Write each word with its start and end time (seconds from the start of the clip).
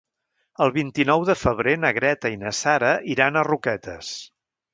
El 0.65 0.71
vint-i-nou 0.77 1.25
de 1.29 1.35
febrer 1.41 1.75
na 1.81 1.91
Greta 1.99 2.33
i 2.37 2.41
na 2.45 2.55
Sara 2.61 2.95
iran 3.19 3.37
a 3.37 3.45
Roquetes. 3.51 4.11